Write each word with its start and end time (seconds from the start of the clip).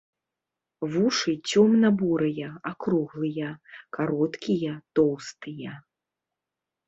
Вушы 0.93 1.33
цёмна-бурыя, 1.49 2.47
акруглыя, 2.71 3.49
кароткія, 3.97 4.73
тоўстыя. 5.01 5.77